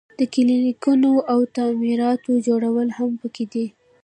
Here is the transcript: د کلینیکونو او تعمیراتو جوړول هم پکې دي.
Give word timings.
د 0.19 0.21
کلینیکونو 0.33 1.11
او 1.31 1.39
تعمیراتو 1.55 2.31
جوړول 2.47 2.87
هم 2.97 3.11
پکې 3.21 3.45
دي. 3.53 3.65